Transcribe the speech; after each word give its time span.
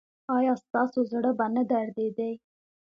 ایا 0.35 0.53
ستاسو 0.65 0.99
زړه 1.11 1.31
به 1.37 1.45
نه 1.55 1.63
دریدي؟ 1.71 2.31